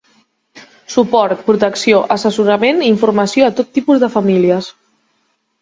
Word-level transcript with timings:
Suport, 0.93 1.43
protecció, 1.49 2.01
assessorament 2.17 2.83
i 2.87 2.91
informació 2.95 3.47
a 3.49 3.55
tots 3.61 3.71
els 3.71 3.79
tipus 3.79 4.03
de 4.07 4.11
famílies. 4.19 4.73